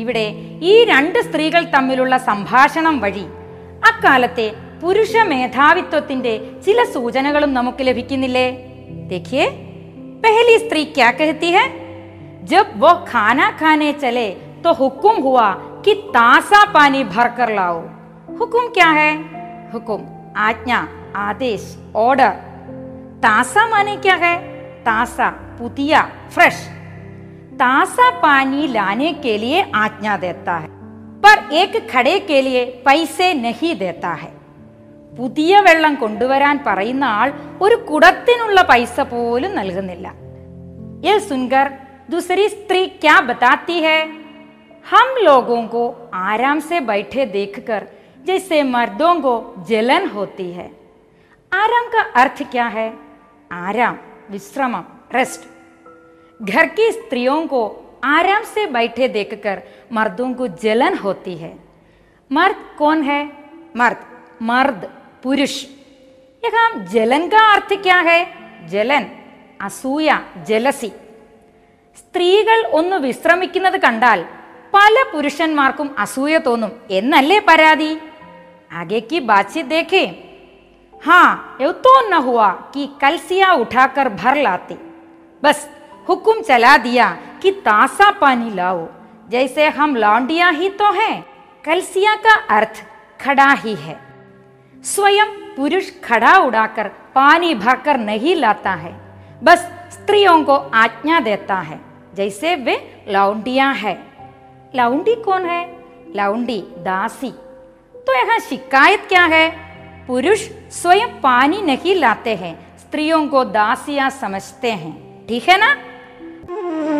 ഇവിടെ 0.02 0.26
ഈ 0.64 0.74
രണ്ട് 0.86 1.20
സ്ത്രീകൾ 1.28 1.64
തമ്മിലുള്ള 1.76 2.18
സംഭാഷണം 2.28 2.98
വഴി 3.00 3.26
അക്കാലത്തെ 3.90 4.48
പുരുഷ 4.82 5.14
മേധാവിത്വത്തിന്റെ 5.32 6.34
ചില 6.66 6.84
സൂചനകളും 6.94 7.52
നമുക്ക് 7.54 7.84
ലഭിക്കുന്നില്ലേ 7.90 8.48
देखिए 9.12 9.46
पहली 10.24 10.58
स्त्री 10.60 10.84
क्या 10.88 11.10
कहती 11.12 11.50
है 11.52 11.64
जब 12.44 12.66
वो 12.78 12.92
खाना 13.08 13.50
खाने 13.60 13.92
चले 13.94 14.28
तो 14.64 14.74
हुक्म 14.74 15.14
हुआ 15.22 15.48
कि 15.86 15.94
तासा 16.10 16.64
पानी 16.74 17.04
भर 17.06 17.28
कर 17.38 17.50
लाओ 17.54 17.80
हुक्म 18.38 18.64
क्या 18.70 18.90
है 18.92 19.12
हुक्म 19.74 20.00
आज्ञा 20.40 20.80
आदेश 21.20 21.64
ऑर्डर 21.98 22.30
तासा 23.24 23.68
माने 23.68 23.96
क्या 23.98 24.16
है 24.18 24.36
तासा 24.84 25.30
पुतिया 25.58 26.02
फ्रेश 26.30 26.60
तासा 27.56 28.10
पानी 28.20 28.68
लाने 28.68 29.12
के 29.24 29.38
लिए 29.38 29.62
आज्ञा 29.78 30.18
देता 30.18 30.58
है 30.58 30.70
पर 31.24 31.54
एक 31.54 31.74
खड़े 31.90 32.20
के 32.30 32.42
लिए 32.42 32.64
पैसे 32.86 33.34
नहीं 33.42 33.76
देता 33.78 34.14
है 34.16 34.32
പുതിയ 35.14 35.54
വെള്ളം 35.60 35.94
കൊണ്ടുവരാൻ 35.96 36.56
പറയുന്ന 36.68 37.06
ആൾ 37.16 37.30
ഒരു 37.62 37.78
കുടത്തിനുള്ള 37.90 38.60
പൈസ 38.70 38.96
പോലും 39.12 39.52
നൽകുന്നില്ല 39.60 40.08
ये 41.04 41.14
सुनकर 41.22 41.68
दूसरी 42.10 42.44
स्त्री 42.50 42.82
क्या 43.04 43.14
बताती 43.22 43.78
है 43.80 44.00
हम 44.86 45.08
लोगों 45.28 45.62
को 45.68 45.84
आराम 46.24 46.60
से 46.60 46.80
बैठे 46.90 47.26
देखकर 47.28 47.88
जैसे 48.26 48.58
मर्दों 48.66 49.14
को 49.22 49.34
जलन 49.70 50.04
होती 50.10 50.50
है 50.52 50.68
आराम 51.52 51.88
का 51.88 52.02
अर्थ 52.22 52.44
क्या 52.52 52.68
है 52.70 52.88
आराम 53.62 53.96
विश्राम 54.32 54.76
रेस्ट 55.14 55.42
घर 56.40 56.66
की 56.70 56.92
स्त्रियों 56.92 57.46
को 57.48 57.62
आराम 58.08 58.44
से 58.46 58.66
बैठे 58.70 59.08
देखकर 59.10 59.62
मर्दों 59.92 60.34
को 60.34 60.48
जलन 60.60 60.98
होती 60.98 61.36
है 61.38 61.54
मर्द 62.32 62.64
कौन 62.78 63.02
है 63.04 63.24
मर्द 63.78 64.06
मर्द 64.44 64.88
पुरुष 65.24 65.64
यहाँ 66.44 66.70
जलन 66.88 67.28
का 67.30 67.52
अर्थ 67.54 67.74
क्या 67.82 68.00
है 68.04 68.20
ജലൻ 68.72 69.06
അസൂയ 69.60 70.10
ജലസി 70.48 70.90
സ്ത്രീകൾ 71.98 72.60
ഒന്ന് 72.72 72.98
വിശ്രമിക്കുന്നത് 73.06 73.78
കണ്ടാൽ 73.86 74.20
പല 74.74 74.96
പുരുഷന്മാർക്കും 75.12 75.88
അസൂയ 76.04 76.36
തോന്നും 76.48 76.72
എന്നല്ലേ 76.98 77.40
പരാതി 77.48 77.92
ആകേക്ക് 78.72 79.20
ബാച്ചി 79.32 79.64
ദേഖേ 79.72 80.06
हाँ 81.04 81.58
यो 81.62 81.70
तो 81.84 81.92
न 82.04 82.14
हुआ 82.24 82.48
कि 82.74 82.82
कलसिया 83.02 83.48
उठाकर 83.62 84.08
भर 84.16 84.36
लाते 84.38 84.76
बस 85.44 85.60
हुक्म 86.09 86.41
चला 86.41 86.77
दिया 86.79 87.09
कि 87.43 87.51
तासा 87.65 88.11
पानी 88.11 88.51
लाओ। 88.51 88.87
जैसे 89.29 89.69
हम 89.69 89.97
लौंडिया 89.97 90.49
ही 90.49 90.69
तो 90.71 90.91
हैं, 90.93 91.25
कलसिया 91.65 92.15
का 92.17 92.35
अर्थ 92.57 92.85
खड़ा 93.21 93.51
ही 93.55 93.75
है। 93.77 93.99
स्वयं 94.85 95.35
पुरुष 95.57 95.91
खड़ा 96.05 96.37
उड़ाकर 96.39 96.89
पानी 97.15 97.55
भरकर 97.55 97.97
नहीं 97.99 98.35
लाता 98.37 98.75
है, 98.75 98.93
बस 99.43 99.69
स्त्रियों 99.93 100.43
को 100.45 100.57
आज्ञा 100.75 101.21
देता 101.21 101.57
है, 101.61 101.81
जैसे 102.15 102.55
वे 102.57 102.77
लौंडिया 103.09 103.71
है। 103.71 103.95
लौंडी 104.75 105.15
कौन 105.15 105.45
है? 105.45 105.65
लौंडी 106.17 106.61
दासी। 106.79 107.31
तो 107.95 108.15
यहाँ 108.15 108.39
शिकायत 108.41 109.07
क्या 109.09 109.25
है? 109.25 109.49
पुरुष 110.07 110.41
स्वयं 110.73 111.21
पानी 111.21 111.63
नहीं 111.63 111.95
लाते 111.95 112.35
हैं, 112.35 112.55
स्त्रियों 112.79 113.27
को 113.29 113.45
दासियाँ 113.47 114.11
समझते 114.13 114.71
हैं, 114.73 115.27
ठीक 115.29 115.49
है 115.49 115.59
ना? 115.59 115.75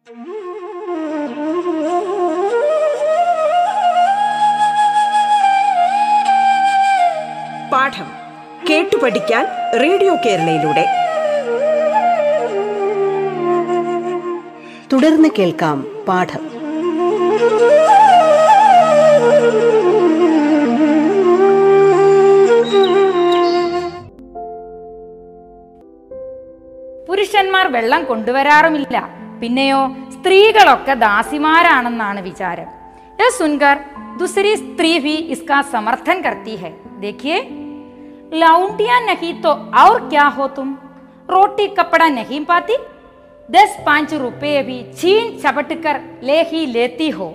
പാഠം 0.00 0.14
കേട്ടു 8.70 8.96
പഠിക്കാൻ 8.96 9.46
റേഡിയോ 9.80 10.16
കേരളയിലൂടെ. 10.26 10.86
തുടർന്ന് 14.92 15.28
കേൾക്കാം 15.38 16.04
പാഠം. 16.08 16.48
പുരുഷന്മാർ 27.08 27.72
വെള്ളം 27.72 28.04
കൊണ്ടുവരാറുമില്ല. 28.04 29.19
പിന്നെയോ 29.39 29.81
സ്ത്രീകളൊക്കെ 30.15 30.95
ദാസിമാരാണെന്നാണ് 31.05 32.21
വിചാരം 32.21 32.67
ये 33.19 33.27
सुनकर 33.31 33.75
दूसरी 34.17 34.55
स्त्री 34.55 34.99
भी 34.99 35.13
इसका 35.33 35.61
समर्थन 35.65 36.21
करती 36.21 36.55
है 36.55 36.71
देखिए 36.99 37.37
लौंडिया 38.35 38.99
नहीं 39.01 39.33
तो 39.41 39.49
और 39.75 39.99
क्या 40.09 40.25
हो 40.29 40.47
तुम 40.49 40.75
रोटी 41.29 41.67
कपड़ा 41.69 42.07
नहीं 42.09 42.43
पाती 42.45 42.77
दस 43.49 43.77
पांच 43.85 44.13
रुपए 44.15 44.61
भी 44.63 44.77
छीन 44.93 45.37
चपट 45.39 45.73
कर 45.83 45.99
ले 46.23 46.41
ही 46.43 46.65
लेती 46.67 47.09
हो 47.11 47.27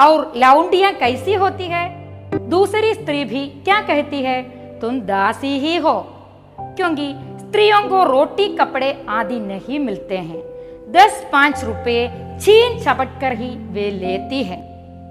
और 0.00 0.32
लौंडिया 0.36 0.90
कैसी 0.96 1.34
होती 1.34 1.66
है 1.66 1.84
दूसरी 2.48 2.92
स्त्री 2.94 3.24
भी 3.26 3.46
क्या 3.64 3.80
कहती 3.82 4.22
है 4.22 4.38
तुम 4.80 5.00
दासी 5.06 5.58
ही 5.58 5.76
हो 5.78 5.94
क्योंकि 6.76 7.12
स्त्रियों 7.38 7.82
को 7.88 8.02
रोटी 8.06 8.48
कपड़े 8.56 8.90
आदि 9.10 9.38
नहीं 9.42 9.78
मिलते 9.80 10.18
हैं 10.20 10.42
दस 10.90 11.24
पांच 11.32 11.64
रुपए 11.64 11.98
छीन 12.40 12.78
छपट 12.80 13.20
कर 13.20 13.32
ही 13.34 13.50
वे 13.72 13.90
लेती 13.96 14.42
है 14.44 14.58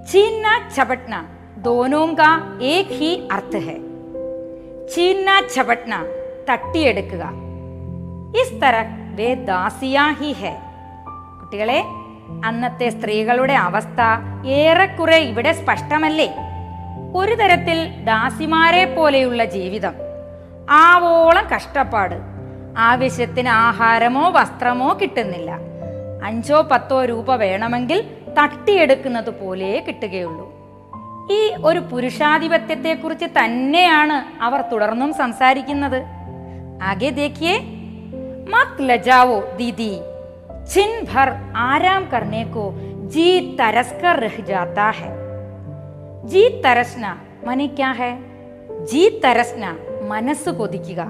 छीनना 0.06 0.54
छपटना 0.68 1.20
दोनों 1.60 2.06
का 2.14 2.32
एक 2.68 2.88
ही 3.00 3.12
अर्थ 3.32 3.54
है 3.68 3.78
छीनना 4.88 5.40
छपटना 5.48 6.00
തട്ടിയെടുക്കുക 6.48 7.24
ഇസ് 8.40 8.58
തരക് 8.62 8.94
വേ 9.18 9.28
ദാസിയാ 9.48 10.04
ഹി 10.20 10.30
ഹെ 10.38 10.52
കുട്ടികളെ 11.40 11.80
അന്നത്തെ 12.48 12.88
സ്ത്രീകളുടെ 12.90 13.56
അവസ്ഥ 13.64 14.00
ഏറെക്കുറെ 14.58 15.18
ഇവിടെ 15.24 15.52
സ്പഷ്ടമല്ലേ 15.52 16.28
ഒരു 17.20 17.34
തരത്തിൽ 17.40 17.78
ദാസിമാരെ 18.04 18.84
പോലെയുള്ള 18.94 19.44
ജീവിതം 19.56 19.96
ആവോളം 20.78 21.44
കഷ്ടപ്പാട് 21.52 22.16
ആവശ്യത്തിന് 22.86 23.52
ആഹാരമോ 23.66 24.24
വസ്ത്രമോ 24.30 24.90
കിട്ടുന്നില്ല 25.00 25.50
അഞ്ചോ 26.24 26.58
പത്തോ 26.62 26.98
രൂപ 27.04 27.34
വേണമെങ്കിൽ 27.34 27.98
തട്ടിയെടുക്കുന്നത് 28.38 29.30
പോലെ 29.40 29.72
കിട്ടുകയുള്ളൂ 29.86 30.46
ഈ 31.30 31.42
ഒരു 31.64 31.80
പുരുഷാധിപത്യത്തെക്കുറിച്ച് 31.90 33.28
തന്നെയാണ് 33.34 34.16
അവർ 34.42 34.60
തുടർന്നും 34.72 35.12
സംസാരിക്കുന്നത് 35.14 35.98
ആകെ 36.82 37.10
ദേഖിയേ 37.20 37.58
മത് 38.54 38.80
ലജാവോ 38.88 39.38
ദീദി 39.58 39.92
छिन 40.64 41.04
भर 41.04 41.28
आराम 41.58 42.04
करने 42.06 42.44
को 42.46 42.64
जी 43.08 43.24
तरस 43.58 43.90
कर 44.02 44.18
रह 44.18 44.36
जाता 44.42 44.88
है 44.90 45.10
जी 46.24 46.48
तरसना 46.62 47.10
माने 47.46 47.66
क्या 47.70 47.90
है 47.92 48.12
जी 48.86 49.08
तरसना 49.24 49.72
മനസ്സ് 50.08 50.50
കൊതിക്കുക 50.50 51.00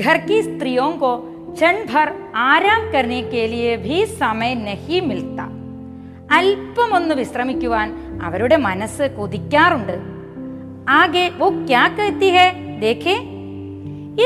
घर 0.00 0.18
की 0.26 0.42
स्त्रियों 0.42 0.90
को 0.98 1.16
क्षण 1.52 1.84
भर 1.84 2.12
आराम 2.46 2.90
करने 2.92 3.20
के 3.30 3.46
लिए 3.46 3.76
भी 3.78 4.04
समय 4.16 4.54
नहीं 4.64 5.00
मिलता 5.02 5.46
അല്പം 6.36 6.92
ഒന്ന് 6.98 7.14
വിശ്രമിക്കുവാൻ 7.14 7.88
അവരുടെ 8.26 8.56
മനസ്സ് 8.68 9.06
കൊതിക്കാറുണ്ട് 9.18 9.96
ആകെ 10.96 11.22
वो 11.38 11.46
क्या 11.68 11.84
कहती 11.96 12.28
है 12.30 12.44
देखे 12.82 13.14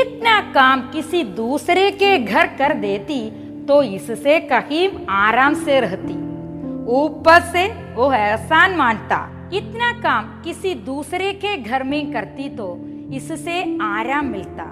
इतना 0.01 0.33
काम 0.57 0.81
किसी 0.91 1.19
दूसरे 1.39 1.85
के 1.91 2.11
घर 2.33 2.45
कर 2.59 2.73
देती 2.83 3.17
तो 3.67 3.77
इससे 3.97 4.35
कहीं 4.51 4.83
आराम 5.21 5.53
से 5.63 5.79
रहती 5.79 6.17
ऊपर 6.97 7.39
से 7.53 7.63
वो 7.97 8.11
एहसान 8.19 8.75
मानता 8.75 9.19
इतना 9.53 9.89
काम 10.01 10.29
किसी 10.43 10.73
दूसरे 10.85 11.31
के 11.43 11.55
घर 11.63 11.83
में 11.85 12.01
करती 12.13 12.47
तो 12.51 12.69
इससे 13.13 13.57
आराम 13.89 14.25
मिलता 14.27 14.67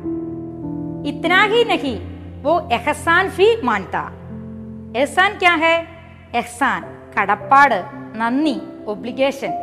इतना 1.06 1.44
ही 1.46 1.64
नहीं 1.66 1.98
वो 2.44 2.54
एहसान 2.72 3.30
भी 3.38 3.48
मानता 3.64 4.04
एहसान 4.96 5.38
क्या 5.40 5.56
है 5.60 5.76
എഹ്സാൻ 6.36 6.82
കടപ്പാട് 7.14 7.78
നന്ദി 8.16 8.54
ഒബ്ലിഗേഷൻ 8.86 9.54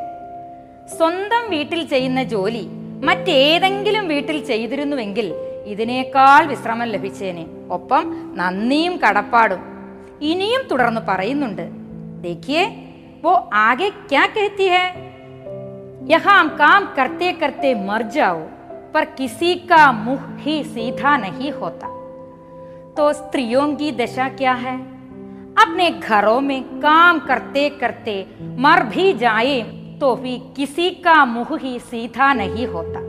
സ്വന്തം 0.95 1.45
വീട്ടിൽ 1.51 1.81
ചെയ്യുന്ന 1.87 2.21
ജോലി 2.33 2.63
മറ്റേതെങ്കിലും 3.07 4.05
വീട്ടിൽ 4.09 4.39
ചെയ്തിരുന്നുവെങ്കിൽ 4.45 5.27
ഇതിനേക്കാൾ 5.67 6.41
വിശ്രമം 6.47 6.89
ലഭിച്ചേനെ 6.95 7.45
ഒപ്പം 7.71 8.05
നന്ദിയും 8.41 8.95
കടപ്പാടും 9.05 9.63
ഇനിയും 10.31 10.65
തുടർന്ന് 10.71 11.05
പറയുന്നുണ്ട് 11.09 11.67
देखिए 12.21 12.63
वो 13.25 13.33
आगे 13.61 13.89
क्या 14.09 14.25
कहती 14.29 14.67
है 14.67 14.85
यहाँ 16.09 16.39
काम 16.57 16.87
करते 16.97 17.33
करते 17.35 17.69
मर 17.81 18.03
जाओ 18.11 18.39
पर 18.95 19.05
किसी 19.19 19.55
का 19.71 19.81
मुंह 19.95 20.27
ही 20.39 20.63
सीधा 20.67 21.17
नहीं 21.17 21.53
होता 21.53 21.89
तो 22.97 23.13
स्त्रियों 23.13 23.67
की 23.75 23.91
दशा 23.95 24.29
क्या 24.35 24.53
है 24.57 24.77
अपने 25.57 25.91
घरों 25.91 26.41
में 26.43 26.63
काम 26.81 27.19
करते 27.27 27.69
करते 27.81 28.15
मर 28.59 28.83
भी 28.87 29.13
जाए 29.17 29.61
तो 30.01 30.15
भी 30.17 30.39
किसी 30.57 30.91
का 31.05 31.25
मुंह 31.27 31.57
ही 31.59 31.79
सीधा 31.87 32.33
नहीं 32.35 32.67
होता 32.67 33.01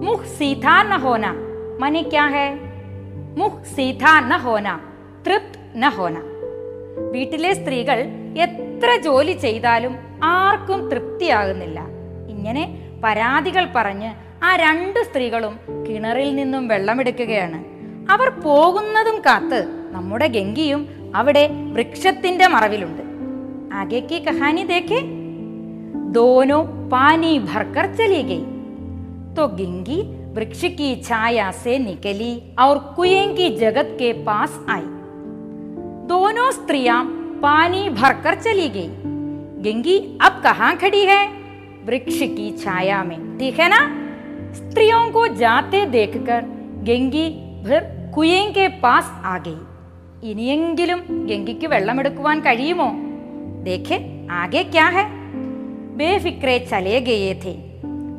मुख 0.00 0.22
सीधा 0.38 0.82
न 0.82 1.00
होना 1.00 1.32
माने 1.80 2.02
क्या 2.04 2.24
है 2.28 2.46
മുഹ് 3.38 3.62
സീധ 3.66 4.04
ന 4.22 4.36
ഹോന 4.42 4.68
തൃപ്ത് 5.26 5.56
ന 5.82 5.88
ഹോന 5.94 6.16
വീട്ടിലെ 7.14 7.50
സ്ത്രീകൾ 7.60 7.98
എത്ര 8.44 8.90
ജോലി 9.06 9.34
ചെയ്താലും 9.44 9.94
ആർക്കും 10.34 10.80
തൃപ്തിയാകുന്നില്ല 10.90 11.78
ഇങ്ങനെ 12.32 12.64
പരാതികൾ 13.04 13.64
പറഞ്ഞ് 13.76 14.10
ആ 14.46 14.50
രണ്ട് 14.56 14.98
സ്ത്രീകളും 15.08 15.54
കിണറിൽ 15.86 16.30
നിന്നും 16.40 16.64
വെള്ളമെടുക്കുകയാണ് 16.72 17.60
അവർ 18.08 18.28
പോകുന്നതും 18.46 19.18
കാത്ത് 19.26 19.60
നമ്മുടെ 19.94 20.28
ഗംഗിയും 20.36 20.82
അവിടെ 21.20 21.44
വൃക്ഷത്തിന്റെ 21.76 22.48
മറവിലുണ്ട് 22.54 23.02
ആകെ 23.74 24.00
की 24.02 24.18
कहानी 24.20 24.64
देखे 24.64 24.98
दोनों 26.12 26.60
पानी 26.88 27.38
भरकर 27.42 27.86
चली 27.94 28.22
गई 28.22 28.44
तो 29.34 29.46
गिंगी 29.50 29.96
वृक्ष 30.34 30.60
की 30.78 30.90
छाया 31.02 31.50
से 31.54 31.78
निकली 31.80 32.30
और 32.58 32.78
कुएं 32.96 33.34
की 33.34 33.48
जगत 33.56 33.88
के 33.98 34.12
पास 34.24 34.52
आई 34.68 34.86
दोनों 36.08 36.50
स्त्रियां 36.52 36.98
पानी 37.40 37.82
भरकर 37.92 38.34
चली 38.42 38.68
गई 38.70 38.88
गंगी 39.64 39.98
अब 40.22 40.40
कहाँ 40.44 40.74
खड़ी 40.76 41.04
है 41.04 41.20
वृक्ष 41.86 42.18
की 42.32 42.50
छाया 42.58 43.02
में 43.04 43.18
ठीक 43.38 43.58
है 43.60 43.68
ना 43.68 43.82
स्त्रियों 44.60 45.02
को 45.10 45.26
जाते 45.42 45.84
देखकर 45.96 46.40
गंगी 46.88 47.28
फिर 47.66 47.82
കുയൻ 48.16 48.48
കെ 48.56 48.64
പാസ് 48.82 49.14
ആ 49.28 49.34
ഗയി 49.44 49.60
ഇനിയെങ്കിലും 50.30 51.00
ഗംഗയ്ക്ക് 51.28 51.68
വെള്ളമെടുക്കുവാൻ 51.72 52.38
കഴിയുമോ 52.46 52.88
ദേഖെ 53.66 53.96
ആകെ 54.40 54.62
ക്യാ 54.74 54.88
ഹെ 54.96 55.04
ബേഫിക്രെ 56.00 56.56
ചലേ 56.70 56.98
ഗയേ 57.08 57.32
थे 57.44 57.54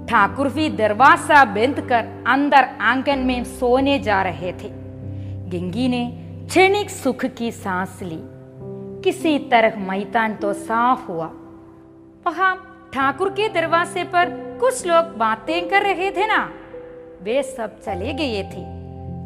ठाकुर 0.09 0.47
भी 0.49 0.65
दरवाजा 0.71 1.37
बंद 1.45 1.79
कर 1.89 2.03
अंदर 2.27 2.63
आंगन 2.89 3.19
में 3.19 3.43
सोने 3.53 3.95
जा 3.99 4.21
रहे 4.21 4.51
थे 4.53 4.69
गंगी 5.53 5.87
ने 5.87 6.03
क्षणिक 6.49 6.89
सुख 6.91 7.25
की 7.37 7.49
सांस 7.53 7.95
ली 8.03 8.19
किसी 9.03 9.33
तरह 9.51 9.79
मैदान 9.87 10.35
तो 10.35 10.51
साफ 10.61 11.09
हुआ 11.09 11.29
वहां 12.25 12.51
ठाकुर 12.93 13.29
के 13.31 13.47
दरवाजे 13.51 14.03
पर 14.13 14.29
कुछ 14.59 14.85
लोग 14.85 15.05
बातें 15.17 15.59
कर 15.69 15.83
रहे 15.83 16.09
थे 16.11 16.25
ना 16.27 16.39
वे 17.21 17.37
सब 17.49 17.71
चले 17.85 18.13
गए 18.13 18.43
थे 18.53 18.63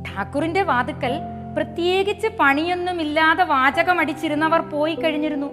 ഠാക്കൂറിന്റെ 0.10 0.62
വാതുക്കൽ 0.62 1.14
പ്രത്യേകിച്ച് 1.56 2.28
പണിയൊന്നുമില്ലാതെ 2.40 3.44
വാചകം 3.44 3.98
അടിച്ചിരുന്നവർ 4.00 4.62
പോയി 4.70 4.96
കഴിഞ്ഞിരുന്നു 4.96 5.50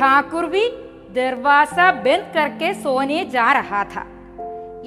ഠാക്കൂർ 0.00 0.46
ബി 0.46 0.64
ദർവാസ 1.12 1.76
ബന്ദ് 2.02 2.32
കർക്കെ 2.36 2.70
സോനെ 2.82 3.20
ജാ 3.24 3.46
രഹാ 3.52 3.82
ഥ 3.92 4.04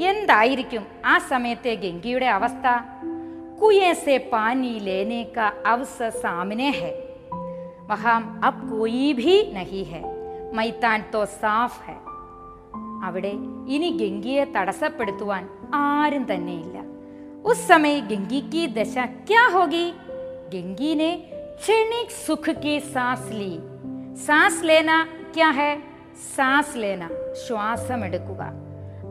എന്തായിരിക്കും 0.08 0.84
ആ 1.06 1.16
സമയത്തെ 1.30 1.74
ഗംഗയുടെ 1.76 2.26
അവസ്ഥ 2.28 2.66
കുയേ 3.62 3.92
സെ 3.94 4.16
പാനി 4.32 4.74
ലേനെ 4.80 5.22
കാ 5.36 5.48
അവസർ 5.66 6.10
സാമനെ 6.24 6.72
ഹെ 6.80 6.92
വഹാം 7.90 8.24
അബ് 8.44 8.64
കോയി 8.70 9.10
ഭി 9.14 9.36
നഹി 9.56 9.84
ഹെ 9.92 10.02
മൈത്താൻ 10.54 11.02
തോ 11.14 11.24
സാഫ് 11.42 11.80
ഹെ 11.88 11.96
അവിടെ 13.05 13.33
ഇനി 13.69 13.91
ഗംഗിയെ 13.91 14.45
തടസ്സപ്പെടുത്തുവാൻ 14.45 15.49
ആരും 15.75 16.35
തന്നെയില്ല. 16.35 16.79
ഉസ് 17.45 17.73
ശ്വാസമെടുക്കുക. 27.47 28.53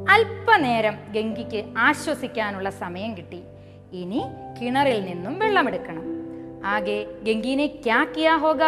അല്പനേരം 0.09 0.93
ഗംഗിക്ക് 1.11 1.65
ആശ്വസിക്കാനുള്ള 1.77 2.69
സമയം 2.69 3.17
കിട്ടി. 3.17 3.43
ഇനി 3.91 4.21
കിണറിൽ 4.61 5.05
നിന്നും 5.05 5.39
വെള്ളമെടുക്കണം. 5.39 6.03
ആകെ 6.65 7.05
ഗംഗീനെ 7.23 7.67
ക്യാ 7.67 8.03
ക്യാ 8.03 8.37
ഹോഗ 8.37 8.59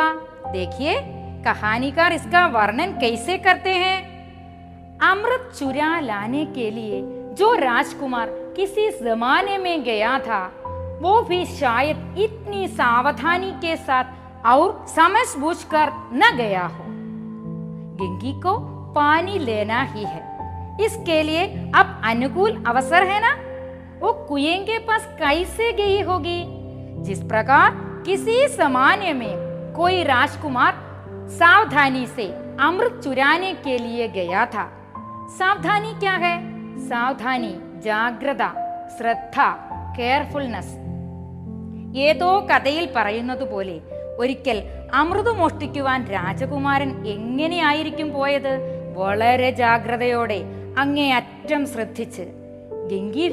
ദേഖിയേ 0.52 1.16
കഹാനിക്കാർ 1.48 2.14
ഇസ്കാ 2.14 2.48
വർണൻ 2.48 3.00
കൈസേ 3.00 3.38
കർത്തേ 3.38 3.74
ഹേ? 3.74 4.09
अमृत 5.02 5.52
चुरा 5.60 6.00
लाने 6.00 6.46
के 6.46 6.72
लिए 6.72 7.02
जो 7.34 7.54
राजकुमार 7.54 8.28
किसी 8.30 8.90
जमाने 8.90 9.58
में 9.58 9.84
गया 9.84 10.20
था, 10.20 10.52
वो 11.02 11.22
भी 11.22 11.46
शायद 11.46 12.16
इतनी 12.18 12.68
सावधानी 12.68 13.52
के 13.52 13.76
साथ 13.76 14.04
और 14.46 14.86
समझ 14.88 15.38
बूझ 15.38 15.64
कर 15.64 15.92
न 16.14 16.38
गया 16.38 16.66
हो। 16.66 16.84
गंगी 18.00 18.34
को 18.34 18.60
पानी 18.96 19.40
लेना 19.40 19.82
ही 19.82 20.04
है। 20.04 20.38
इसके 20.86 21.24
लिए 21.24 21.72
अब 21.76 22.02
अनुकूल 22.04 22.64
अवसर 22.68 23.04
है 23.04 23.22
ना? 23.22 23.36
वो 24.06 24.14
कुएँ 24.14 24.58
के 24.58 24.80
पास 24.80 25.10
कैसे 25.20 25.74
गई 25.74 26.02
होगी? 26.02 26.46
जिस 27.04 27.20
प्रकार 27.20 27.72
किसी 28.06 28.48
जमाने 28.48 29.14
में 29.14 29.34
कोई 29.76 30.04
राजकुमार 30.04 30.74
सावधानी 31.30 32.08
से 32.08 32.28
अमृत 32.60 33.02
चुराने 33.04 33.54
के 33.54 33.78
लिए 33.78 34.08
गया 34.08 34.46
था 34.46 34.76
സാവധാനി 35.38 36.00
ക്യാ 36.00 36.18
ഹെ? 36.18 36.34
സാവധാനി 36.90 37.54
ജാഗ്രത 37.80 38.44
ശ്രദ്ധ 38.98 39.38
കെയർഫുൾനെസ് 39.98 40.76
ഏതോ 41.98 42.48
കഥയിൽ 42.52 42.90
പറയുന്നത് 42.96 43.52
പോലെ 43.52 43.82
ഒരിക്കൽ 44.18 44.58
അമൃത് 44.94 45.32
മോഷ്ടിക്കുവാൻ 45.32 46.06
രാജകുമാരൻ 46.06 47.06
എങ്ങനെയായിരിക്കും 47.06 48.14
പോയത്? 48.14 48.54
വളരെ 48.94 49.52
ജാഗ്രതയോടെ 49.52 50.40
അങ്ങേ 50.78 51.12
അറ്റം 51.14 51.68
ശ്രദ്ധിച്ച് 51.68 52.26
ഗംഗി 52.90 53.28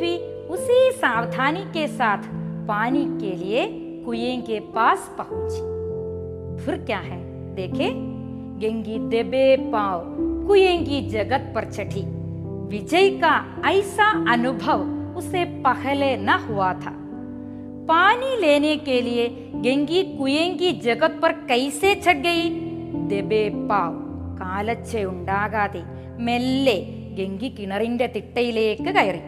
ഫിർ 6.65 6.75
ക്യാ 6.87 7.01
ഹെ? 7.01 7.19
ദേഖേ 7.55 7.89
ഗംഗി 8.59 8.99
ദബേ 9.09 9.55
പാവ് 9.55 10.05
कुएं 10.48 10.78
की 10.86 11.02
जगत 11.10 11.52
पर 11.56 11.70
चढ़ी 11.72 12.04
विजय 12.72 13.10
का 13.22 13.34
ऐसा 13.70 14.10
अनुभव 14.34 14.82
उसे 15.18 15.44
पहले 15.64 16.16
न 16.20 16.40
हुआ 16.48 16.74
था 16.76 16.94
पानी 17.88 18.36
लेने 18.42 18.76
के 18.80 19.02
लिए 19.02 19.28
गंगी 19.66 20.04
कुएं 20.18 20.58
की 20.58 20.72
जगत 20.82 21.20
पर 21.22 21.32
कैसे 21.48 21.96
चढ़ 21.98 22.22
गई 22.28 22.44
ദബേപ്പാവ് 23.12 23.98
കാലച്ചയുണ്ടാകാതെ 24.42 25.82
മെല്ലെ 26.28 26.78
ഗംഗി 27.18 27.50
കിണറിന്റെ 27.58 28.08
തിട്ടയിലേക്ക് 28.16 28.92
കയറി 28.98 29.22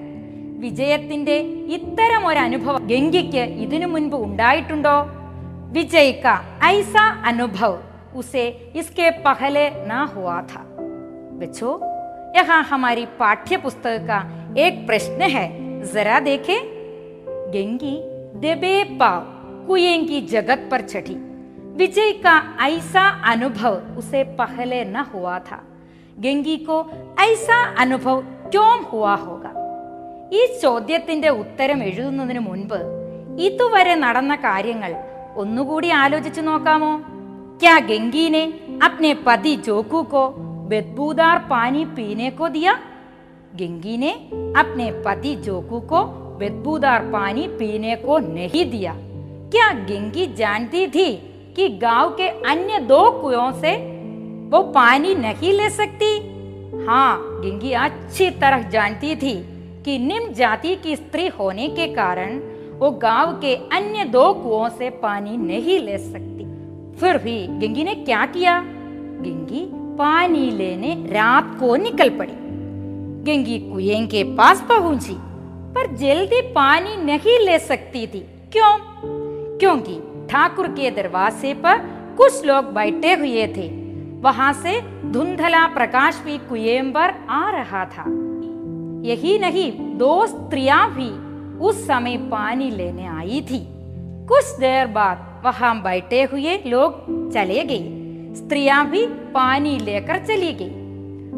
വിജയത്തിന്റെ 0.64 1.38
ഇത്തരം 1.78 2.24
ഒരു 2.30 2.40
അനുഭവം 2.40 2.86
ഗംഗയ്ക്ക് 2.92 3.44
ഇതിനു 3.66 3.90
മുൻപ് 3.96 4.18
ഉണ്ടായിട്ടുണ്ടോ 4.28 4.96
विजय 5.76 6.10
का 6.24 6.34
ऐसा 6.64 7.04
अनुभव 7.30 7.72
उसे 8.16 8.44
इसके 8.76 9.10
पहले 9.22 9.64
ना 9.88 10.00
हुआ 10.08 10.36
था 10.50 10.62
बच्चों 11.40 11.74
यहाँ 12.36 12.62
हमारी 12.64 13.06
पाठ्य 13.20 13.58
पुस्तक 13.58 14.06
का 14.08 14.20
एक 14.60 14.86
प्रश्न 14.88 15.30
है 15.32 15.46
जरा 15.94 16.20
देखें 16.22 16.60
गंगी 17.54 17.96
दबे 18.42 18.84
पाव 19.00 19.26
कुएं 19.68 20.06
की 20.08 20.22
जगत 20.28 20.68
पर 20.72 20.82
चढ़ी 20.84 21.16
विजय 21.78 22.12
का 22.24 22.36
ऐसा 22.62 23.08
अनुभव 23.32 23.98
उसे 23.98 24.24
पहले 24.40 24.84
न 24.86 25.06
हुआ 25.14 25.38
था 25.42 25.62
गंगी 26.20 26.58
को 26.70 26.86
ऐसा 27.22 27.64
अनुभव 27.82 28.24
क्यों 28.52 28.72
हुआ 28.84 29.16
होगा 29.18 29.52
ഈ 30.32 30.42
ചോദ്യത്തിന്റെ 30.62 31.30
ഉത്തരം 31.42 31.80
എഴുതുന്നതിന് 31.84 32.42
മുൻപ് 32.46 32.80
ഇതുവരെ 33.40 33.96
നടന്ന 33.96 34.34
കാര്യങ്ങൾ 34.46 34.92
ഒന്നുകൂടി 35.42 35.90
ആലോചിച്ചു 36.04 36.42
നോക്കാമോ 36.42 36.92
ക്യാ 37.62 37.76
ഗംഗീനെ 37.90 38.44
അപ്നെ 38.86 39.12
പതി 39.26 39.54
ജോക്കു 39.68 40.00
കോ 40.14 40.24
बदबूदार 40.69 41.39
पानी 41.51 41.85
पीने 41.85 42.31
को 42.31 42.49
दिया। 42.49 42.79
गिंगी 43.57 43.97
ने 43.97 44.11
अपने 44.61 44.91
पति 45.07 45.35
जोकू 45.35 45.81
को 45.81 46.03
बदबूदार 46.39 47.03
पानी 47.03 47.47
पीने 47.49 47.97
को 47.97 48.19
नहीं 48.19 48.71
दिया। 48.71 48.95
क्या 49.51 49.73
गिंगी 49.73 50.27
जानती 50.35 50.87
थी 50.87 51.13
कि 51.57 51.69
गाँव 51.69 52.11
के 52.11 52.29
अन्य 52.29 52.79
दो 52.79 53.11
कुओं 53.11 53.53
से 53.53 53.77
वो 54.49 54.63
पानी 54.63 55.15
नहीं 55.15 55.53
ले 55.53 55.71
सकती? 55.71 56.17
हाँ 56.87 57.41
गिंगी 57.41 57.73
अच्छी 57.73 58.31
तरह 58.31 58.69
जानती 58.69 59.17
थी 59.17 59.35
कि 59.85 59.99
निम्न 59.99 60.33
जाति 60.33 60.75
की 60.77 60.97
स्त्री 60.97 61.27
होने 61.29 61.69
के 61.69 61.87
कारण 61.95 62.39
वो 62.79 62.91
गाँव 62.91 63.33
के 63.33 63.55
अन्य 63.55 64.05
दो 64.05 64.33
कुओं 64.35 64.69
से 64.69 64.91
पानी 64.91 65.37
नहीं 65.37 65.81
ले 65.81 65.99
सकती। 65.99 66.45
फिर 67.01 67.19
भी 67.19 67.47
गिंगी 67.59 67.85
ने 67.85 67.95
क्या 67.95 68.27
किया? 68.27 68.61
गिंगी 69.21 69.67
पानी 69.99 70.51
लेने 70.51 70.95
रात 71.11 71.57
को 71.61 71.77
निकल 71.77 72.09
पड़ी। 72.09 72.33
गंगी 73.23 73.59
कुएँ 73.59 74.07
के 74.07 74.25
पास 74.25 74.61
पहुँची, 74.63 75.15
पर 75.75 75.97
जल्दी 75.97 76.41
पानी 76.43 76.97
नहीं 76.97 77.47
ले 77.47 77.59
सकती 77.59 78.07
थी। 78.07 78.21
क्यों? 78.53 78.79
क्योंकि 79.59 80.27
ठाकुर 80.31 80.67
के 80.67 80.91
दरवाजे 80.91 81.55
पर 81.55 81.79
कुछ 82.19 82.45
लोग 82.45 82.65
बैठे 82.65 83.15
हुए 83.15 83.47
थे। 83.47 83.69
वहाँ 84.21 84.53
से 84.53 84.81
धुंधला 85.11 85.67
प्रकाश 85.67 86.23
भी 86.25 86.39
कुएँ 86.39 86.83
पर 86.83 87.15
आ 87.31 87.51
रहा 87.51 87.85
था। 87.85 88.05
यही 89.05 89.39
नहीं, 89.39 89.99
दो 89.99 90.27
स्त्रियाँ 90.27 90.95
भी 90.95 91.11
उस 91.59 91.87
समय 91.87 92.17
पानी 92.17 92.71
लेने 92.71 93.07
आई 93.07 93.47
थी। 93.51 93.67
कुछ 94.27 94.45
देर 94.61 94.87
बाद 94.87 95.43
वहाँ 95.45 95.83
बैठे 95.83 96.23
हुए 96.23 96.63
लोग 96.67 96.93
चले 97.33 97.65
गए। 97.65 97.98
स्त्रियां 98.38 98.86
भी 98.90 99.06
पानी 99.34 99.78
लेकर 99.80 100.24
चली 100.26 100.52
गई 100.54 100.82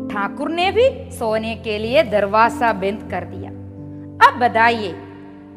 ठाकुर 0.10 0.50
ने 0.52 0.70
भी 0.72 0.88
सोने 1.12 1.56
के 1.64 1.78
लिए 1.78 2.04
दरवाजा 2.12 2.72
बंद 2.76 3.10
कर 3.12 3.26
दिया 3.26 3.50
अब 4.22 4.40
बताइए 4.40 4.92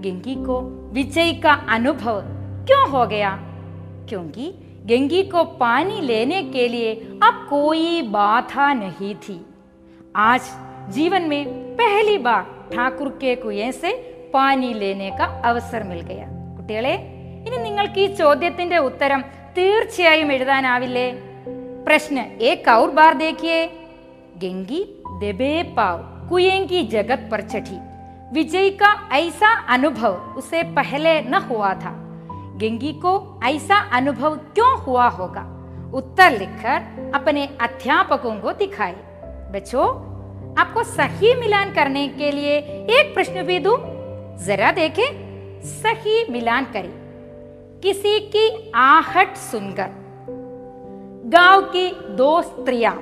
गंगी 0.05 0.35
को 0.45 0.61
विजय 0.95 1.33
का 1.43 1.53
अनुभव 1.71 2.21
क्यों 2.67 2.89
हो 2.91 3.05
गया 3.07 3.31
क्योंकि 4.09 4.51
गंगी 4.87 5.23
को 5.33 5.45
पानी 5.61 6.01
लेने 6.03 6.43
के 6.53 6.69
लिए 6.69 6.95
अब 7.23 7.47
कोई 7.51 8.03
बाधा 8.11 8.73
नहीं 8.75 9.15
थी 9.25 9.41
आज 10.27 10.51
जीवन 10.91 11.23
में 11.31 11.45
पहली 11.77 12.19
बार 12.19 12.45
ठाकुर 12.75 13.09
के 13.21 13.35
कुएं 13.37 13.73
से 13.73 13.93
പാനി 14.33 14.71
ലേനെ 14.81 15.11
का 15.19 15.27
അവസർ 15.49 15.83
മിൽ 15.91 16.01
ഗയ 16.09 16.23
കുട്ടികളെ 16.57 16.95
ഇനി 17.47 17.59
നിങ്ങൾക്ക് 17.67 18.01
ഈ 18.05 18.09
ചോദ്യത്തിന്റെ 18.21 18.79
ഉത്തരം 18.89 19.21
തീർച്ചയായും 19.57 20.31
എഴുതാനാവില്ലേ 20.35 21.07
प्रश्न 21.86 22.18
एक 22.18 22.68
और 22.68 22.92
बार 22.92 23.14
देखिए। 23.14 23.68
गेंगी, 24.38 25.04
देबे 25.08 25.64
पाव, 25.64 25.98
कुएँगी 26.30 26.84
जगत 26.84 27.28
पर 27.32 27.42
चढ़ी। 27.42 27.80
विजय 28.34 28.70
का 28.70 29.10
ऐसा 29.12 29.66
अनुभव 29.66 30.14
उसे 30.14 30.64
पहले 30.64 31.22
न 31.22 31.34
हुआ 31.34 31.74
था। 31.74 31.94
गेंगी 32.56 32.94
को 32.94 33.40
ऐसा 33.46 33.76
अनुभव 33.76 34.36
क्यों 34.36 34.80
हुआ 34.80 35.08
होगा? 35.08 35.42
उत्तर 35.94 36.32
लिखकर 36.32 37.12
अपने 37.16 37.50
अध्यापकों 37.62 38.36
को 38.36 38.52
दिखाए। 38.52 38.96
बच्चों, 39.54 39.90
आपको 40.62 40.84
सही 40.84 41.36
मिलान 41.36 41.74
करने 41.74 42.08
के 42.08 42.32
लिए 42.32 42.58
एक 43.00 43.12
प्रश्न 43.14 43.44
भी 43.44 43.60
दू। 43.60 43.78
जरा 44.46 44.72
देखें, 44.72 45.10
सही 45.62 46.32
मिलान 46.32 46.66
करें। 46.66 46.94
किसी 47.84 48.20
की 48.20 48.72
आहट 48.76 49.36
सुनकर। 49.36 50.03
गाँव 51.34 51.62
की 51.62 51.90
दो 52.16 52.42
स्त्रियाँ। 52.42 52.94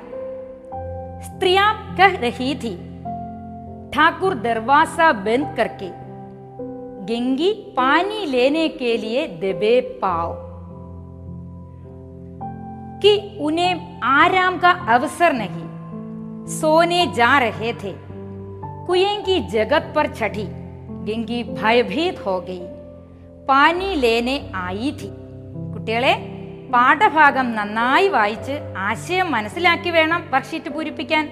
स्त्रियाँ 1.22 1.96
कह 1.96 2.16
रही 2.18 2.54
थी, 2.54 2.70
ठाकुर 3.90 4.34
दरवाज़ा 4.34 5.12
बंद 5.12 5.54
करके 5.56 5.88
गिंगी 7.06 7.52
पानी 7.76 8.24
लेने 8.26 8.68
के 8.68 8.96
लिए 8.96 9.26
दबे 9.26 9.80
पाओ 10.02 10.32
कि 13.02 13.38
उन्हें 13.40 14.00
आराम 14.04 14.58
का 14.58 14.70
अवसर 14.94 15.32
नहीं, 15.32 15.66
सोने 16.50 17.06
जा 17.06 17.38
रहे 17.38 17.72
थे। 17.72 17.94
कुएँ 18.86 19.22
की 19.22 19.40
जगत 19.48 19.92
पर 19.96 20.12
छठी 20.14 20.46
गिंगी 21.04 21.44
भयभीत 21.44 22.26
हो 22.26 22.40
गई। 22.40 22.60
पानी 23.46 23.94
लेने 23.94 24.52
आई 24.54 24.92
थी। 24.92 25.12
कुटेले 25.72 26.14
പാഠഭാഗം 26.74 27.54
നന്നായി 27.54 28.08
വായിച്ച് 28.08 28.52
ആശയം 28.78 29.32
മനസ്സിലാക്കി 29.32 29.90
വേണം 29.90 30.24
വർക്ക്ഷീറ്റ് 30.30 30.70
പൂരിപ്പിക്കാൻ. 30.70 31.28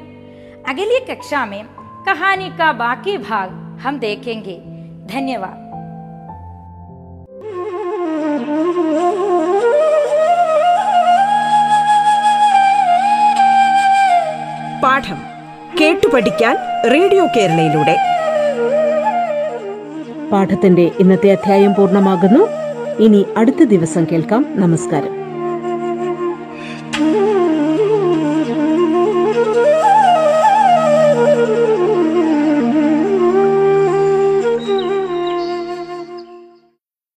അകലിയ 0.68 1.00
കക്ഷാമേം 1.11 1.68
കഹാനി 2.09 2.53
കാ 2.61 2.70
ബാക്കി 2.70 3.16
ഭാഗ് 3.16 3.81
ഹം 3.81 3.98
ദേഖേങ്കെ 3.98 4.59
ധന്യവാദ് 5.14 5.61
പാഠം 14.83 15.18
കേട്ടു 15.81 16.09
പഠിക്കാൻ 16.14 16.57
റേഡിയോ 16.92 17.26
കേരളയിലൂടെ. 17.37 17.96
പാഠത്തിന്റെ 20.33 20.90
ഇന്നത്തെ 20.98 21.33
അധ്യായം 21.33 21.74
പൂർണമാകുന്നു. 21.74 22.48
ഇനി 23.03 23.26
അടുത്ത 23.37 23.62
ദിവസം 23.64 24.07
കേൾക്കാം. 24.12 24.46
നമസ്കാരം. 24.50 25.20